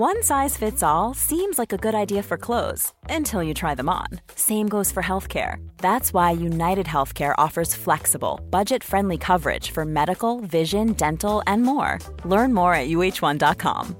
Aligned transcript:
One 0.00 0.22
size 0.22 0.56
fits 0.56 0.82
all 0.82 1.12
seems 1.12 1.58
like 1.58 1.74
a 1.74 1.76
good 1.76 1.94
idea 1.94 2.22
for 2.22 2.38
clothes 2.38 2.94
until 3.10 3.42
you 3.42 3.52
try 3.52 3.74
them 3.74 3.90
on. 3.90 4.06
Same 4.34 4.66
goes 4.66 4.90
for 4.90 5.02
healthcare. 5.02 5.56
That's 5.76 6.14
why 6.14 6.30
United 6.30 6.86
Healthcare 6.86 7.34
offers 7.36 7.74
flexible, 7.74 8.40
budget 8.48 8.82
friendly 8.82 9.18
coverage 9.18 9.72
for 9.72 9.84
medical, 9.84 10.40
vision, 10.40 10.94
dental, 10.94 11.42
and 11.46 11.64
more. 11.64 11.98
Learn 12.24 12.54
more 12.54 12.72
at 12.72 12.88
uh1.com. 12.88 13.94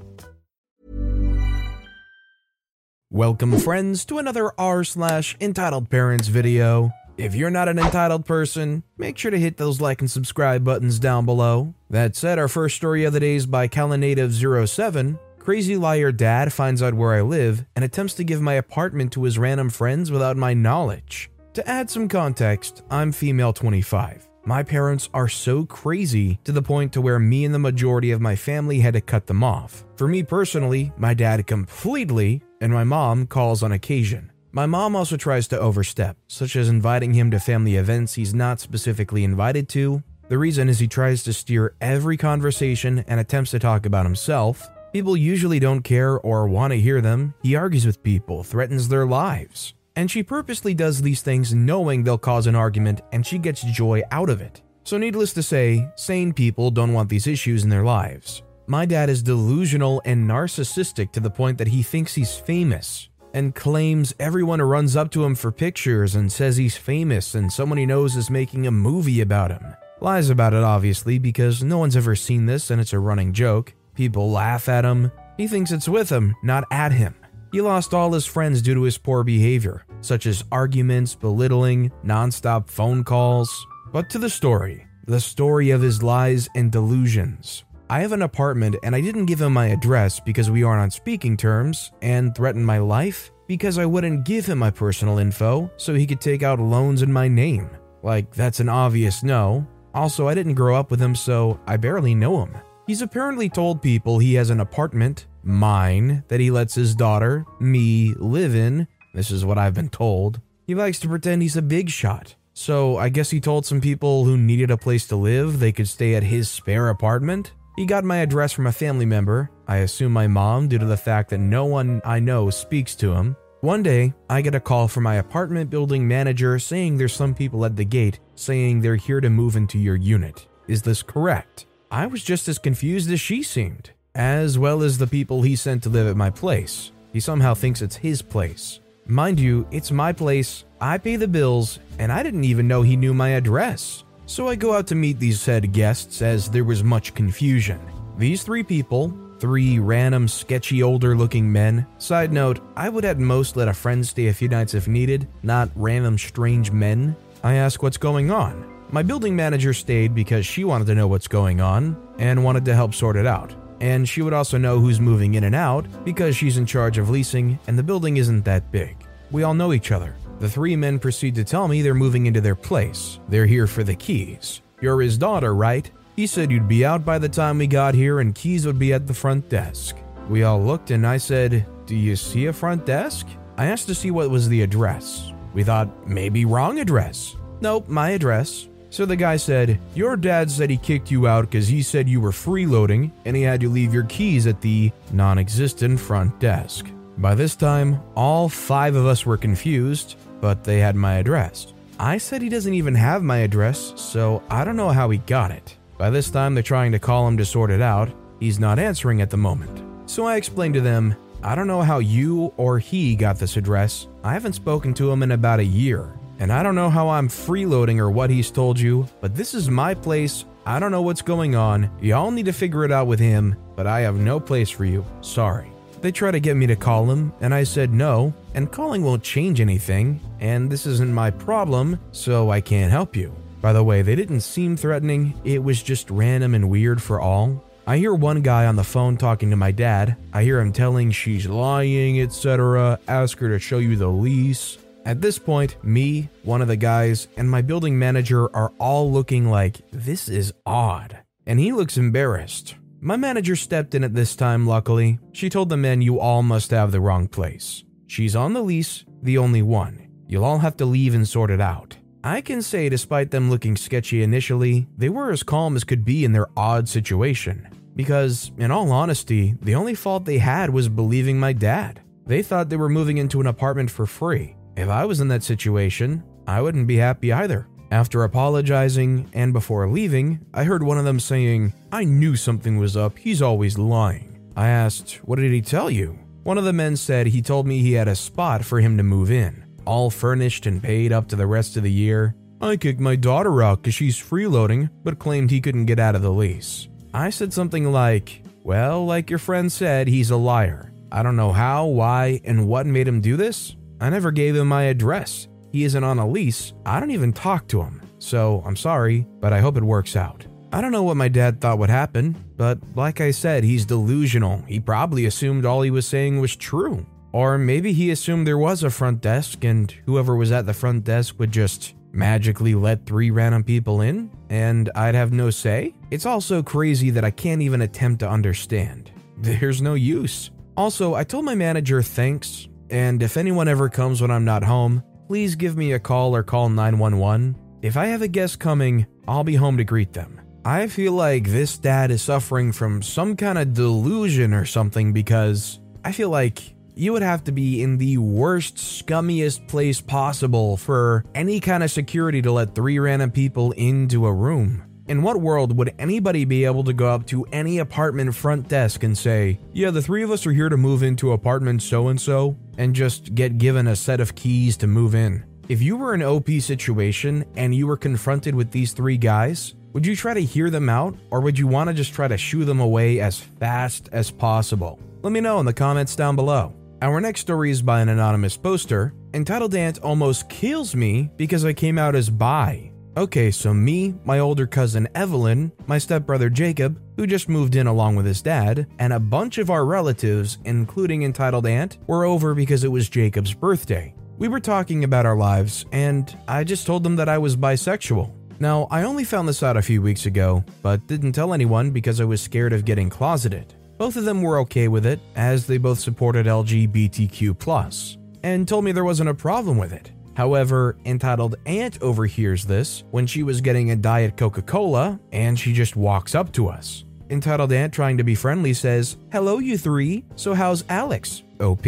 Welcome, 3.11 3.59
friends, 3.59 4.07
to 4.07 4.17
another 4.17 4.53
r 4.59 4.83
slash 4.85 5.37
entitled 5.39 5.91
parents 5.91 6.29
video. 6.29 6.95
If 7.19 7.35
you're 7.35 7.51
not 7.51 7.69
an 7.69 7.79
entitled 7.79 8.25
person, 8.25 8.85
make 8.97 9.19
sure 9.19 9.33
to 9.33 9.39
hit 9.39 9.59
those 9.59 9.83
like 9.83 10.01
and 10.01 10.11
subscribe 10.11 10.65
buttons 10.65 10.99
down 10.99 11.27
below. 11.27 11.75
That 11.91 12.17
said, 12.17 12.39
our 12.39 12.49
first 12.49 12.77
story 12.77 13.05
of 13.05 13.13
the 13.13 13.21
day 13.21 13.35
is 13.35 13.45
by 13.45 13.69
Calinative07 13.69 15.19
Crazy 15.51 15.77
liar 15.77 16.13
dad 16.13 16.53
finds 16.53 16.81
out 16.81 16.95
where 16.95 17.13
I 17.13 17.23
live 17.23 17.65
and 17.75 17.85
attempts 17.85 18.15
to 18.15 18.23
give 18.23 18.41
my 18.41 18.53
apartment 18.53 19.13
to 19.15 19.25
his 19.25 19.37
random 19.37 19.69
friends 19.69 20.09
without 20.09 20.37
my 20.37 20.55
knowledge. 20.55 21.29
To 21.55 21.69
add 21.69 21.91
some 21.91 22.07
context, 22.07 22.85
I'm 22.89 23.11
female 23.11 23.53
25. 23.53 24.29
My 24.45 24.63
parents 24.63 25.09
are 25.13 25.27
so 25.27 25.67
crazy 25.67 26.39
to 26.45 26.53
the 26.53 26.63
point 26.63 26.93
to 26.93 27.01
where 27.01 27.19
me 27.19 27.45
and 27.45 27.53
the 27.53 27.59
majority 27.59 28.13
of 28.13 28.21
my 28.21 28.37
family 28.37 28.79
had 28.79 28.95
to 28.95 29.01
cut 29.01 29.27
them 29.27 29.43
off. 29.43 29.85
For 29.97 30.07
me 30.07 30.23
personally, 30.23 30.93
my 30.97 31.15
dad 31.15 31.49
completely, 31.49 32.45
and 32.61 32.73
my 32.73 32.85
mom 32.85 33.27
calls 33.27 33.65
on 33.65 33.73
occasion. 33.73 34.31
My 34.53 34.67
mom 34.67 34.95
also 34.95 35.17
tries 35.17 35.49
to 35.49 35.59
overstep, 35.59 36.17
such 36.29 36.55
as 36.55 36.69
inviting 36.69 37.13
him 37.15 37.33
to 37.33 37.41
family 37.41 37.75
events 37.75 38.15
he's 38.15 38.33
not 38.33 38.61
specifically 38.61 39.25
invited 39.25 39.69
to. 39.71 40.05
The 40.29 40.39
reason 40.39 40.69
is 40.69 40.79
he 40.79 40.87
tries 40.87 41.25
to 41.25 41.33
steer 41.33 41.75
every 41.81 42.17
conversation 42.17 43.05
and 43.09 43.19
attempts 43.19 43.51
to 43.51 43.59
talk 43.59 43.85
about 43.85 44.07
himself, 44.07 44.71
People 44.93 45.17
usually 45.17 45.61
don't 45.61 45.83
care 45.83 46.19
or 46.19 46.49
want 46.49 46.73
to 46.73 46.81
hear 46.81 47.01
them. 47.01 47.35
He 47.43 47.55
argues 47.55 47.87
with 47.87 48.03
people, 48.03 48.43
threatens 48.43 48.89
their 48.89 49.07
lives. 49.07 49.75
And 49.95 50.11
she 50.11 50.23
purposely 50.25 50.75
does 50.75 51.01
these 51.01 51.23
things 51.23 51.55
knowing 51.55 52.03
they'll 52.03 52.19
cause 52.19 52.49
an 52.49 52.57
argument 52.57 53.01
and 53.13 53.25
she 53.25 53.39
gets 53.39 53.63
joy 53.63 54.03
out 54.11 54.31
of 54.31 54.41
it. 54.41 54.63
So, 54.83 54.99
needless 54.99 55.33
to 55.35 55.43
say, 55.43 55.89
sane 55.95 56.33
people 56.33 56.73
don't 56.73 56.93
want 56.93 57.09
these 57.09 57.29
issues 57.29 57.63
in 57.63 57.71
their 57.71 57.85
lives. 57.85 58.43
My 58.67 58.85
dad 58.85 59.11
is 59.11 59.23
delusional 59.23 60.03
and 60.05 60.29
narcissistic 60.29 61.13
to 61.13 61.21
the 61.21 61.31
point 61.31 61.59
that 61.59 61.69
he 61.69 61.83
thinks 61.83 62.15
he's 62.15 62.35
famous 62.35 63.09
and 63.33 63.55
claims 63.55 64.13
everyone 64.19 64.61
runs 64.61 64.97
up 64.97 65.13
to 65.13 65.25
him 65.25 65.37
for 65.37 65.53
pictures 65.53 66.17
and 66.17 66.33
says 66.33 66.57
he's 66.57 66.77
famous 66.77 67.37
and 67.37 67.53
someone 67.53 67.79
he 67.79 67.87
knows 67.87 68.17
is 68.17 68.29
making 68.29 68.67
a 68.67 68.73
movie 68.73 69.21
about 69.21 69.53
him. 69.53 69.77
Lies 70.01 70.31
about 70.31 70.55
it, 70.55 70.65
obviously, 70.65 71.19
because 71.19 71.63
no 71.63 71.79
one's 71.79 71.97
ever 71.97 72.17
seen 72.17 72.47
this 72.47 72.71
and 72.71 72.81
it's 72.81 72.93
a 72.93 72.99
running 72.99 73.33
joke. 73.33 73.75
People 74.01 74.31
laugh 74.31 74.71
at 74.71 74.87
him. 74.87 75.13
He 75.37 75.47
thinks 75.47 75.73
it's 75.73 75.87
with 75.87 76.09
him, 76.09 76.35
not 76.43 76.65
at 76.71 76.91
him. 76.91 77.15
He 77.53 77.61
lost 77.61 77.93
all 77.93 78.11
his 78.15 78.25
friends 78.25 78.63
due 78.63 78.73
to 78.73 78.85
his 78.85 78.97
poor 78.97 79.23
behavior, 79.23 79.85
such 80.01 80.25
as 80.25 80.43
arguments, 80.51 81.15
belittling, 81.15 81.93
nonstop 82.03 82.71
phone 82.71 83.05
calls. 83.05 83.67
But 83.93 84.09
to 84.09 84.19
the 84.19 84.31
story 84.31 84.87
the 85.05 85.21
story 85.21 85.69
of 85.69 85.83
his 85.83 86.03
lies 86.03 86.49
and 86.55 86.73
delusions. 86.73 87.65
I 87.91 88.01
have 88.01 88.13
an 88.13 88.23
apartment 88.23 88.77
and 88.83 88.97
I 88.97 89.03
didn't 89.03 89.27
give 89.27 89.43
him 89.43 89.53
my 89.53 89.67
address 89.67 90.19
because 90.19 90.51
we 90.51 90.63
aren't 90.63 90.81
on 90.81 90.91
speaking 90.91 91.37
terms 91.37 91.93
and 92.01 92.35
threatened 92.35 92.65
my 92.65 92.79
life 92.79 93.31
because 93.49 93.77
I 93.77 93.85
wouldn't 93.85 94.25
give 94.25 94.47
him 94.47 94.57
my 94.57 94.71
personal 94.71 95.19
info 95.19 95.71
so 95.77 95.93
he 95.93 96.07
could 96.07 96.23
take 96.23 96.43
out 96.43 96.59
loans 96.59 97.03
in 97.03 97.13
my 97.13 97.29
name. 97.29 97.69
Like, 98.03 98.35
that's 98.35 98.61
an 98.61 98.71
obvious 98.71 99.23
no. 99.23 99.67
Also, 99.93 100.27
I 100.27 100.33
didn't 100.35 100.55
grow 100.55 100.75
up 100.75 100.91
with 100.91 101.01
him, 101.01 101.15
so 101.15 101.61
I 101.67 101.77
barely 101.77 102.15
know 102.15 102.47
him. 102.47 102.57
He's 102.91 103.03
apparently 103.03 103.49
told 103.49 103.83
people 103.83 104.19
he 104.19 104.35
has 104.35 104.51
an 104.51 104.59
apartment, 104.59 105.29
mine, 105.45 106.25
that 106.27 106.41
he 106.41 106.51
lets 106.51 106.75
his 106.75 106.93
daughter, 106.97 107.47
me, 107.61 108.15
live 108.15 108.53
in. 108.57 108.89
This 109.15 109.31
is 109.31 109.45
what 109.45 109.59
I've 109.59 109.75
been 109.75 109.91
told. 109.91 110.41
He 110.67 110.75
likes 110.75 110.99
to 111.01 111.09
pretend 111.09 111.41
he's 111.41 111.57
a 111.57 111.63
big 111.63 111.89
shot. 111.89 112.35
So 112.53 112.97
I 112.97 113.09
guess 113.09 113.31
he 113.31 113.39
told 113.39 113.65
some 113.65 113.81
people 113.81 114.25
who 114.25 114.37
needed 114.37 114.73
a 114.73 114.77
place 114.77 115.07
to 115.07 115.15
live 115.15 115.61
they 115.61 115.71
could 115.71 115.87
stay 115.87 116.17
at 116.17 116.25
his 116.25 116.51
spare 116.51 116.89
apartment. 116.89 117.53
He 117.77 117.87
got 117.87 118.03
my 118.03 118.17
address 118.17 118.53
from 118.53 118.67
a 118.67 118.73
family 118.73 119.07
member, 119.07 119.53
I 119.69 119.77
assume 119.77 120.13
my 120.13 120.27
mom, 120.27 120.67
due 120.67 120.79
to 120.79 120.85
the 120.85 120.97
fact 120.97 121.31
that 121.31 121.39
no 121.39 121.67
one 121.67 122.03
I 122.05 122.19
know 122.19 122.51
speaks 122.51 122.97
to 122.97 123.15
him. 123.15 123.37
One 123.61 123.85
day, 123.85 124.15
I 124.29 124.43
get 124.43 124.57
a 124.57 124.61
call 124.61 124.89
from 124.89 125.05
my 125.05 125.15
apartment 125.15 125.71
building 125.71 126.09
manager 126.09 126.59
saying 126.59 126.97
there's 126.97 127.13
some 127.13 127.37
people 127.37 127.65
at 127.65 127.77
the 127.77 127.85
gate 127.85 128.19
saying 128.35 128.81
they're 128.81 128.97
here 128.97 129.21
to 129.21 129.31
move 129.31 129.55
into 129.55 129.79
your 129.79 129.95
unit. 129.95 130.49
Is 130.67 130.83
this 130.83 131.05
correct? 131.05 131.67
I 131.93 132.07
was 132.07 132.23
just 132.23 132.47
as 132.47 132.59
confused 132.59 133.11
as 133.11 133.21
she 133.21 133.43
seemed, 133.43 133.91
as 134.15 134.57
well 134.57 134.85
as 134.85 134.97
the 134.97 135.09
people 135.09 135.43
he 135.43 135.57
sent 135.57 135.83
to 135.83 135.89
live 135.89 136.07
at 136.07 136.17
my 136.17 136.31
place. 136.31 136.93
He 137.13 137.19
somehow 137.19 137.55
thinks 137.55 137.83
it's 137.83 137.97
his 137.97 138.23
place. 138.23 138.79
Mind 139.07 139.41
you, 139.41 139.67
it's 139.73 139.91
my 139.91 140.13
place, 140.13 140.65
I 140.81 140.99
pay 140.99 141.17
the 141.17 141.27
bills, 141.27 141.81
and 141.99 142.13
I 142.13 142.23
didn't 142.23 142.45
even 142.45 142.69
know 142.69 142.83
he 142.83 142.95
knew 142.95 143.13
my 143.13 143.31
address. 143.31 144.05
So 144.27 144.47
I 144.47 144.55
go 144.55 144.73
out 144.73 144.87
to 144.87 144.95
meet 144.95 145.19
these 145.19 145.41
said 145.41 145.73
guests 145.73 146.23
as 146.23 146.49
there 146.49 146.63
was 146.63 146.85
much 146.85 147.13
confusion. 147.15 147.81
These 148.17 148.45
three 148.45 148.63
people, 148.63 149.13
three 149.41 149.81
random, 149.81 150.29
sketchy, 150.29 150.85
older 150.85 151.17
looking 151.17 151.51
men. 151.51 151.85
Side 151.99 152.33
note, 152.33 152.61
I 152.77 152.89
would 152.89 153.05
at 153.05 153.19
most 153.19 153.57
let 153.57 153.67
a 153.67 153.75
friend 153.75 154.07
stay 154.07 154.29
a 154.29 154.33
few 154.33 154.49
nights 154.49 154.75
if 154.75 154.87
needed, 154.87 155.27
not 155.43 155.71
random, 155.75 156.19
strange 156.19 156.71
men. 156.71 157.17
I 157.43 157.55
ask 157.55 157.83
what's 157.83 157.97
going 157.97 158.31
on. 158.31 158.80
My 158.93 159.05
building 159.05 159.37
manager 159.37 159.73
stayed 159.73 160.17
because 160.17 160.45
she 160.45 160.65
wanted 160.65 160.89
to 160.89 160.97
know 160.97 161.07
what's 161.07 161.29
going 161.29 161.61
on 161.61 161.97
and 162.19 162.43
wanted 162.43 162.65
to 162.65 162.75
help 162.75 162.93
sort 162.93 163.17
it 163.17 163.25
out. 163.25 163.55
And 163.81 164.09
she 164.09 164.21
would 164.21 164.33
also 164.33 164.59
know 164.59 164.81
who's 164.81 165.01
moving 165.01 165.35
in 165.35 165.45
and 165.45 165.55
out 165.55 165.87
because 166.05 166.35
she's 166.35 166.57
in 166.57 166.67
charge 166.67 166.99
of 166.99 167.09
leasing 167.09 167.57
and 167.69 167.79
the 167.79 167.85
building 167.85 168.17
isn't 168.17 168.45
that 168.47 168.73
big. 168.73 168.97
We 169.31 169.45
all 169.45 169.55
know 169.55 169.73
each 169.73 169.93
other. 169.93 170.17
The 170.41 170.51
three 170.51 170.75
men 170.75 170.99
proceed 170.99 171.37
to 171.37 171.45
tell 171.45 171.69
me 171.69 171.83
they're 171.83 171.95
moving 171.95 172.27
into 172.27 172.41
their 172.41 172.57
place. 172.57 173.21
They're 173.29 173.47
here 173.47 173.69
for 173.69 173.85
the 173.85 173.95
keys. 173.95 174.61
You're 174.81 175.01
his 175.01 175.17
daughter, 175.17 175.55
right? 175.55 175.89
He 176.17 176.27
said 176.27 176.51
you'd 176.51 176.67
be 176.67 176.85
out 176.85 177.05
by 177.05 177.19
the 177.19 177.29
time 177.29 177.59
we 177.59 177.69
got 177.69 177.95
here 177.95 178.19
and 178.19 178.35
keys 178.35 178.67
would 178.67 178.79
be 178.79 178.93
at 178.93 179.07
the 179.07 179.15
front 179.15 179.49
desk. 179.49 179.97
We 180.29 180.43
all 180.43 180.61
looked 180.61 180.91
and 180.91 181.07
I 181.07 181.19
said, 181.19 181.65
Do 181.87 181.95
you 181.95 182.17
see 182.17 182.47
a 182.47 182.53
front 182.53 182.87
desk? 182.87 183.29
I 183.57 183.67
asked 183.67 183.87
to 183.87 183.95
see 183.95 184.11
what 184.11 184.31
was 184.31 184.49
the 184.49 184.63
address. 184.63 185.33
We 185.55 185.63
thought 185.63 186.09
maybe 186.09 186.45
wrong 186.45 186.81
address. 186.81 187.37
Nope, 187.61 187.89
my 187.89 188.11
address. 188.11 188.70
So 188.91 189.07
the 189.07 189.17
guy 189.17 189.37
said, 189.37 189.79
Your 189.95 190.17
dad 190.17 190.51
said 190.51 190.69
he 190.69 190.77
kicked 190.77 191.11
you 191.11 191.27
out 191.29 191.43
because 191.43 191.69
he 191.69 191.81
said 191.81 192.09
you 192.09 192.21
were 192.21 192.33
freeloading 192.33 193.13
and 193.25 193.37
he 193.37 193.43
had 193.43 193.63
you 193.63 193.71
leave 193.71 193.95
your 193.95 194.05
keys 194.05 194.47
at 194.47 194.61
the 194.61 194.91
non 195.13 195.39
existent 195.39 195.99
front 196.01 196.39
desk. 196.41 196.87
By 197.19 197.35
this 197.35 197.55
time, 197.55 198.01
all 198.17 198.49
five 198.49 198.97
of 198.97 199.07
us 199.07 199.25
were 199.25 199.37
confused, 199.37 200.17
but 200.41 200.65
they 200.65 200.79
had 200.79 200.97
my 200.97 201.15
address. 201.15 201.73
I 201.99 202.19
said 202.19 202.43
he 202.43 202.49
doesn't 202.49 202.75
even 202.75 202.95
have 202.95 203.23
my 203.23 203.39
address, 203.39 203.93
so 203.95 204.43
I 204.51 204.65
don't 204.65 204.77
know 204.77 204.89
how 204.89 205.11
he 205.11 205.19
got 205.19 205.51
it. 205.51 205.77
By 205.99 206.09
this 206.09 206.31
time, 206.31 206.55
they're 206.55 206.63
trying 206.63 206.93
to 206.93 206.99
call 206.99 207.29
him 207.29 207.37
to 207.37 207.45
sort 207.45 207.71
it 207.71 207.83
out. 207.83 208.11
He's 208.41 208.59
not 208.59 208.79
answering 208.79 209.21
at 209.21 209.29
the 209.29 209.37
moment. 209.37 209.83
So 210.11 210.25
I 210.25 210.37
explained 210.37 210.75
to 210.75 210.81
them, 210.81 211.15
I 211.43 211.55
don't 211.55 211.67
know 211.67 211.83
how 211.83 211.99
you 211.99 212.55
or 212.57 212.79
he 212.79 213.15
got 213.15 213.39
this 213.39 213.57
address. 213.57 214.09
I 214.25 214.33
haven't 214.33 214.55
spoken 214.55 214.95
to 214.95 215.11
him 215.11 215.23
in 215.23 215.33
about 215.33 215.61
a 215.61 215.65
year. 215.65 216.19
And 216.41 216.51
I 216.51 216.63
don't 216.63 216.75
know 216.75 216.89
how 216.89 217.11
I'm 217.11 217.29
freeloading 217.29 217.99
or 217.99 218.11
what 218.11 218.31
he's 218.31 218.51
told 218.51 218.81
you, 218.81 219.07
but 219.21 219.35
this 219.35 219.53
is 219.53 219.69
my 219.69 219.93
place. 219.93 220.47
I 220.65 220.81
don't 220.81 220.91
know 220.91 221.03
what's 221.03 221.21
going 221.21 221.55
on. 221.55 221.91
Y'all 222.01 222.31
need 222.31 222.47
to 222.47 222.53
figure 222.55 222.83
it 222.83 222.91
out 222.91 223.07
with 223.07 223.21
him, 223.21 223.57
but 223.77 223.87
I 223.87 224.01
have 224.01 224.17
no 224.17 224.41
place 224.41 224.71
for 224.71 224.87
you. 224.87 225.05
Sorry. 225.21 225.71
They 226.01 226.11
try 226.11 226.31
to 226.31 226.41
get 226.41 226.57
me 226.57 226.67
to 226.67 226.77
call 226.77 227.11
him, 227.11 227.35
and 227.43 227.53
I 227.53 227.65
said 227.65 227.93
no, 227.93 228.33
and 228.55 228.73
calling 228.73 229.05
won't 229.05 229.23
change 229.23 229.61
anything, 229.61 230.19
and 230.41 230.73
this 230.73 230.87
isn't 230.87 231.13
my 231.13 231.31
problem, 231.31 232.01
so 232.13 232.51
I 232.51 232.63
can't 232.63 232.91
help 232.91 233.15
you. 233.15 233.35
By 233.61 233.75
the 233.75 233.85
way, 233.85 234.01
they 234.01 234.17
didn't 234.17 234.41
seem 234.41 234.79
threatening, 234.79 235.35
it 235.45 235.63
was 235.63 235.83
just 235.83 236.09
random 236.09 236.55
and 236.55 236.71
weird 236.71 237.03
for 237.03 237.21
all. 237.21 237.63
I 237.87 237.99
hear 237.99 238.15
one 238.15 238.41
guy 238.41 238.65
on 238.65 238.77
the 238.77 238.85
phone 238.85 239.19
talking 239.19 239.51
to 239.51 239.57
my 239.57 239.73
dad. 239.73 240.17
I 240.33 240.43
hear 240.45 240.59
him 240.61 240.73
telling 240.73 241.11
she's 241.11 241.47
lying, 241.47 242.19
etc., 242.23 242.99
ask 243.07 243.39
her 243.41 243.51
to 243.51 243.59
show 243.59 243.79
you 243.79 243.97
the 243.97 244.09
lease. 244.09 244.79
At 245.11 245.21
this 245.21 245.41
point, 245.41 245.75
me, 245.83 246.29
one 246.45 246.63
of 246.63 246.69
the 246.69 246.77
guys, 246.77 247.27
and 247.37 247.51
my 247.51 247.63
building 247.63 247.99
manager 247.99 248.45
are 248.55 248.73
all 248.79 249.11
looking 249.11 249.51
like, 249.51 249.81
this 249.91 250.29
is 250.29 250.55
odd. 250.65 251.19
And 251.47 251.59
he 251.59 251.73
looks 251.73 251.97
embarrassed. 251.97 252.77
My 253.01 253.17
manager 253.17 253.57
stepped 253.57 253.97
in 253.97 254.05
at 254.05 254.15
this 254.15 254.37
time, 254.37 254.69
luckily. 254.69 255.19
She 255.33 255.51
told 255.51 255.69
the 255.69 255.77
men, 255.77 256.01
You 256.01 256.21
all 256.21 256.45
must 256.45 256.71
have 256.71 256.93
the 256.93 257.01
wrong 257.01 257.27
place. 257.27 257.83
She's 258.07 258.37
on 258.37 258.53
the 258.53 258.63
lease, 258.63 259.05
the 259.21 259.37
only 259.37 259.63
one. 259.63 260.07
You'll 260.29 260.45
all 260.45 260.59
have 260.59 260.77
to 260.77 260.87
leave 260.87 261.13
and 261.13 261.27
sort 261.27 261.51
it 261.51 261.61
out. 261.61 261.97
I 262.23 262.41
can 262.41 262.63
say, 262.63 262.89
despite 262.89 263.33
them 263.33 263.51
looking 263.51 263.77
sketchy 263.77 264.23
initially, 264.23 264.87
they 264.97 265.09
were 265.09 265.33
as 265.33 265.43
calm 265.43 265.75
as 265.75 265.83
could 265.83 266.05
be 266.05 266.25
in 266.25 266.31
their 266.31 266.47
odd 266.57 266.89
situation. 266.89 267.67
Because, 267.97 268.53
in 268.59 268.71
all 268.71 268.93
honesty, 268.93 269.57
the 269.61 269.75
only 269.75 269.97
fault 269.97 270.25
they 270.25 270.39
had 270.39 270.71
was 270.71 270.89
believing 270.89 271.41
my 271.41 271.53
dad. 271.53 272.01
They 272.27 272.45
thought 272.45 272.69
they 272.69 272.77
were 272.77 272.89
moving 272.89 273.19
into 273.19 273.41
an 273.41 273.49
apartment 273.49 273.91
for 273.91 274.07
free, 274.07 274.55
if 274.77 274.89
I 274.89 275.05
was 275.05 275.21
in 275.21 275.29
that 275.29 275.43
situation, 275.43 276.23
I 276.47 276.61
wouldn't 276.61 276.87
be 276.87 276.97
happy 276.97 277.33
either. 277.33 277.67
After 277.91 278.23
apologizing 278.23 279.29
and 279.33 279.53
before 279.53 279.89
leaving, 279.89 280.41
I 280.55 280.65
heard 280.65 280.83
one 280.83 280.99
of 280.99 281.05
them 281.05 281.19
saying, 281.19 281.73
I 281.91 282.05
knew 282.05 282.37
something 282.37 282.79
was 282.79 282.97
up, 282.97 283.19
he's 283.19 283.43
always 283.43 283.79
lying. 283.79 284.31
I 284.57 284.69
asked, 284.69 285.15
What 285.25 285.39
did 285.39 285.53
he 285.53 285.61
tell 285.61 285.91
you? 285.91 286.19
One 286.45 286.57
of 286.57 286.65
the 286.65 286.73
men 286.73 286.97
said 286.97 287.27
he 287.27 287.43
told 287.43 287.67
me 287.67 287.81
he 287.81 287.93
had 287.93 288.09
a 288.09 288.15
spot 288.15 288.65
for 288.65 288.81
him 288.81 288.97
to 288.97 289.03
move 289.03 289.31
in, 289.31 289.65
all 289.87 290.09
furnished 290.09 290.67
and 290.67 290.83
paid 290.83 291.13
up 291.13 291.29
to 291.29 291.37
the 291.37 291.47
rest 291.47 291.77
of 291.77 291.83
the 291.83 291.93
year. 291.93 292.35
I 292.61 292.77
kicked 292.77 293.01
my 293.01 293.17
daughter 293.17 293.63
out 293.63 293.83
because 293.83 293.95
she's 293.95 294.21
freeloading, 294.21 294.91
but 295.03 295.19
claimed 295.19 295.51
he 295.51 295.61
couldn't 295.61 295.87
get 295.87 295.99
out 295.99 296.15
of 296.15 296.23
the 296.23 296.33
lease. 296.33 296.89
I 297.13 297.31
said 297.31 297.53
something 297.53 297.91
like, 297.91 298.43
Well, 298.63 299.05
like 299.05 299.31
your 299.31 299.39
friend 299.39 299.71
said, 299.71 300.07
he's 300.07 300.31
a 300.31 300.37
liar. 300.37 300.93
I 301.11 301.23
don't 301.25 301.37
know 301.37 301.53
how, 301.53 301.87
why, 301.87 302.41
and 302.45 302.69
what 302.69 302.87
made 302.87 303.09
him 303.09 303.21
do 303.21 303.37
this. 303.37 303.75
I 304.01 304.11
never 304.11 304.31
gave 304.31 304.57
him 304.57 304.69
my 304.69 304.85
address. 304.85 305.49
He 305.73 305.85
isn't 305.85 306.05
on 306.05 306.19
a 306.19 306.29
lease. 306.29 306.73
I 306.85 306.99
don't 306.99 307.11
even 307.11 307.33
talk 307.33 307.69
to 307.69 307.83
him. 307.83 308.03
So 308.19 308.63
I'm 308.67 308.77
sorry, 308.77 309.27
but 309.41 309.53
I 309.53 309.61
hope 309.61 309.77
it 309.77 309.85
works 309.85 310.17
out. 310.17 310.47
I 310.73 310.81
don't 310.81 310.93
know 310.93 311.03
what 311.03 311.17
my 311.17 311.29
dad 311.29 311.61
thought 311.61 311.79
would 311.79 311.91
happen, 311.91 312.37
but 312.57 312.79
like 312.95 313.21
I 313.21 313.33
said, 313.33 313.65
he's 313.65 313.85
delusional. 313.85 314.63
He 314.69 314.79
probably 314.79 315.27
assumed 315.27 315.65
all 315.65 315.83
he 315.83 315.91
was 315.91 316.07
saying 316.07 316.41
was 316.41 316.55
true. 316.55 317.07
Or 317.33 317.59
maybe 317.59 317.93
he 317.93 318.11
assumed 318.11 318.47
there 318.47 318.59
was 318.59 318.83
a 318.83 318.91
front 318.91 319.21
desk 319.21 319.65
and 319.65 319.91
whoever 320.07 320.37
was 320.37 320.53
at 320.53 320.67
the 320.67 320.75
front 320.75 321.05
desk 321.05 321.39
would 321.39 321.53
just 321.53 321.95
magically 322.13 322.75
let 322.75 323.07
three 323.07 323.31
random 323.31 323.63
people 323.65 324.01
in 324.01 324.31
and 324.49 324.91
I'd 324.95 325.15
have 325.15 325.33
no 325.33 325.51
say. 325.51 325.95
It's 326.11 326.27
also 326.27 326.63
crazy 326.63 327.11
that 327.11 327.25
I 327.25 327.31
can't 327.31 327.63
even 327.63 327.83
attempt 327.83 328.21
to 328.21 328.29
understand. 328.29 329.11
There's 329.39 329.81
no 329.81 329.95
use. 329.95 330.51
Also, 330.77 331.15
I 331.15 331.25
told 331.25 331.45
my 331.45 331.55
manager 331.55 332.03
thanks, 332.03 332.69
and 332.91 333.23
if 333.23 333.37
anyone 333.37 333.69
ever 333.69 333.89
comes 333.89 334.21
when 334.21 334.31
I'm 334.31 334.45
not 334.45 334.65
home, 334.65 335.03
please 335.27 335.55
give 335.55 335.77
me 335.77 335.93
a 335.93 335.99
call 335.99 336.35
or 336.35 336.43
call 336.43 336.69
911. 336.69 337.57
If 337.83 337.97
I 337.97 338.07
have 338.07 338.23
a 338.23 338.29
guest 338.29 338.59
coming, 338.59 339.07
I'll 339.27 339.45
be 339.45 339.55
home 339.55 339.77
to 339.77 339.85
greet 339.85 340.13
them. 340.13 340.41
I 340.65 340.89
feel 340.89 341.13
like 341.13 341.49
this 341.49 341.79
dad 341.79 342.11
is 342.11 342.21
suffering 342.21 342.73
from 342.73 343.01
some 343.01 343.37
kind 343.37 343.57
of 343.57 343.73
delusion 343.73 344.53
or 344.53 344.67
something 344.67 345.13
because 345.13 345.81
I 346.05 346.13
feel 346.13 346.29
like 346.29 346.75
you 346.95 347.13
would 347.13 347.23
have 347.23 347.45
to 347.45 347.53
be 347.53 347.83
in 347.83 347.97
the 347.97 348.19
worst, 348.19 348.77
scummiest 348.77 349.67
place 349.69 350.01
possible 350.01 350.77
for 350.77 351.25
any 351.35 351.61
kind 351.61 351.83
of 351.83 351.91
security 351.91 352.43
to 352.43 352.53
let 352.53 352.75
three 352.75 352.99
random 352.99 353.31
people 353.31 353.73
into 353.73 354.27
a 354.27 354.33
room. 354.33 354.85
In 355.09 355.23
what 355.23 355.41
world 355.41 355.77
would 355.77 355.95
anybody 355.99 356.45
be 356.45 356.65
able 356.65 356.85
to 356.85 356.93
go 356.93 357.09
up 357.09 357.27
to 357.29 357.45
any 357.53 357.79
apartment 357.79 358.35
front 358.35 358.69
desk 358.69 359.03
and 359.03 359.17
say, 359.17 359.59
Yeah, 359.73 359.91
the 359.91 360.03
three 360.03 360.23
of 360.23 360.31
us 360.31 360.47
are 360.47 360.53
here 360.53 360.69
to 360.69 360.77
move 360.77 361.03
into 361.03 361.33
apartment 361.33 361.83
so 361.83 362.09
and 362.09 362.21
so, 362.21 362.57
and 362.79 362.95
just 362.95 363.35
get 363.35 363.59
given 363.59 363.87
a 363.87 363.97
set 363.97 364.21
of 364.21 364.35
keys 364.35 364.77
to 364.79 364.87
move 364.87 365.15
in? 365.15 365.45
If 365.69 365.81
you 365.83 365.97
were 365.97 366.15
in 366.15 366.23
OP 366.23 366.49
situation 366.61 367.45
and 367.57 367.75
you 367.75 367.87
were 367.87 367.97
confronted 367.97 368.55
with 368.55 368.71
these 368.71 368.93
three 368.93 369.17
guys, 369.17 369.75
would 369.93 370.07
you 370.07 370.15
try 370.15 370.35
to 370.35 370.41
hear 370.41 370.71
them 370.71 370.89
out, 370.89 371.17
or 371.31 371.41
would 371.41 371.59
you 371.59 371.67
want 371.67 371.89
to 371.89 371.95
just 371.95 372.13
try 372.13 372.29
to 372.29 372.37
shoo 372.37 372.65
them 372.65 372.81
away 372.81 373.21
as 373.21 373.39
fast 373.39 374.09
as 374.13 374.31
possible? 374.31 374.99
Let 375.23 375.33
me 375.33 375.41
know 375.41 375.61
in 375.61 375.67
the 375.67 375.73
comments 375.73 376.17
down 376.17 376.37
below. 376.37 376.75
Our 377.03 377.21
next 377.21 377.41
story 377.41 377.71
is 377.71 377.83
by 377.83 378.01
an 378.01 378.09
anonymous 378.09 378.57
poster, 378.57 379.15
entitled 379.33 379.75
Aunt 379.75 379.99
Almost 380.01 380.49
Kills 380.49 380.95
Me 380.95 381.31
Because 381.37 381.65
I 381.65 381.73
Came 381.73 381.99
Out 381.99 382.15
as 382.15 382.31
Bi. 382.31 382.93
Okay, 383.17 383.51
so 383.51 383.75
me, 383.75 384.15
my 384.25 384.39
older 384.39 384.67
cousin 384.67 385.09
Evelyn, 385.15 385.73
my 385.87 385.99
stepbrother 385.99 386.49
Jacob, 386.49 387.01
who 387.21 387.27
just 387.27 387.51
moved 387.51 387.77
in 387.77 387.87
along 387.87 388.17
with 388.17 388.25
his 388.25 388.41
dad, 388.41 388.87
and 388.99 389.13
a 389.13 389.21
bunch 389.21 389.59
of 389.59 389.69
our 389.69 389.85
relatives, 389.85 390.57
including 390.65 391.23
entitled 391.23 391.67
Aunt, 391.67 391.99
were 392.07 392.25
over 392.25 392.55
because 392.55 392.83
it 392.83 392.89
was 392.89 393.11
Jacob's 393.11 393.53
birthday. 393.53 394.15
We 394.39 394.49
were 394.49 394.59
talking 394.59 395.05
about 395.05 395.27
our 395.27 395.37
lives, 395.37 395.85
and 395.93 396.35
I 396.49 396.65
just 396.65 396.87
told 396.87 397.05
them 397.05 397.17
that 397.17 397.29
I 397.29 397.37
was 397.37 397.59
bisexual. 397.59 398.33
Now, 398.59 398.89
I 398.91 399.03
only 399.03 399.25
found 399.25 399.47
this 399.47 399.63
out 399.63 399.77
a 399.77 399.83
few 399.83 400.01
weeks 400.01 400.25
ago, 400.25 400.65
but 400.81 401.07
didn't 401.09 401.33
tell 401.33 401.53
anyone 401.53 401.91
because 401.91 402.23
I 402.23 402.25
was 402.25 402.41
scared 402.41 402.73
of 402.73 402.87
getting 402.87 403.11
closeted. 403.11 403.75
Both 403.99 404.17
of 404.17 404.25
them 404.25 404.41
were 404.41 404.59
okay 404.61 404.89
with 404.89 405.05
it, 405.05 405.21
as 405.37 405.67
they 405.67 405.77
both 405.77 405.99
supported 405.99 406.47
LGBTQ, 406.47 408.17
and 408.43 408.67
told 408.67 408.83
me 408.83 408.93
there 408.93 409.05
wasn't 409.05 409.29
a 409.29 409.35
problem 409.35 409.77
with 409.77 409.93
it. 409.93 410.11
However, 410.39 410.97
entitled 411.05 411.57
Aunt 411.67 412.01
overhears 412.01 412.65
this 412.65 413.05
when 413.11 413.27
she 413.27 413.43
was 413.43 413.61
getting 413.61 413.91
a 413.91 413.97
Diet 413.97 414.39
Coca 414.39 414.63
Cola, 414.63 415.21
and 415.33 415.61
she 415.61 415.75
just 415.75 415.97
walks 415.97 416.35
up 416.35 416.51
to 416.53 416.69
us. 416.69 417.05
Entitled 417.31 417.73
Aunt, 417.73 417.93
trying 417.93 418.19
to 418.19 418.25
be 418.25 418.35
friendly, 418.35 418.75
says, 418.75 419.17
Hello, 419.33 419.59
you 419.59 419.79
three. 419.79 420.25
So, 420.35 420.53
how's 420.53 420.85
Alex? 420.89 421.45
OP. 421.61 421.87